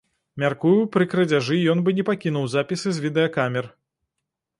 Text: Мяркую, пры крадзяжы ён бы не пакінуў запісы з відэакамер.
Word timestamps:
Мяркую, 0.43 0.77
пры 0.95 1.05
крадзяжы 1.11 1.57
ён 1.73 1.83
бы 1.87 1.93
не 1.99 2.05
пакінуў 2.09 2.47
запісы 2.55 2.89
з 2.97 3.05
відэакамер. 3.05 3.69